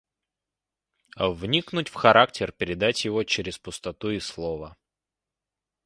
Вникнуть 1.27 1.89
в 1.89 1.93
характер, 1.93 2.51
передать 2.51 3.05
его 3.05 3.23
через 3.23 3.59
пустоту 3.59 4.09
и 4.09 4.19
слова. 4.19 4.75